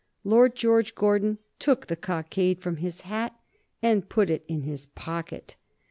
[0.23, 3.39] Lord George Gordon took the cockade from his hat
[3.83, 5.57] and put it in his pocket.